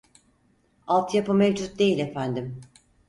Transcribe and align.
Alt 0.87 1.13
yapı 1.13 1.33
mevcut 1.33 1.79
değil 1.79 1.99
efendim 1.99 2.61